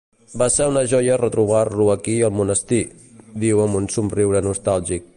[0.41, 2.83] Va ser una joia retrobar-lo aquí al monestir
[3.45, 5.09] —diu amb un somriure nostàlgic—.